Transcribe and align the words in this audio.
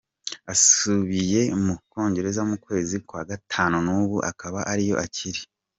Yasubiye 0.47 1.41
mu 1.63 1.73
Bwongereza 1.81 2.41
mu 2.49 2.55
kwezi 2.63 2.95
kwa 3.07 3.21
gatanu, 3.29 3.75
nubu 3.85 4.17
akaba 4.31 4.59
ariyo 4.71 4.97
akiri. 5.05 5.41